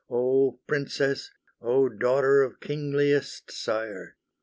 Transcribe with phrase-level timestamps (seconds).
[0.09, 1.29] O Princess,
[1.61, 4.17] oh daughter of kingliest sire!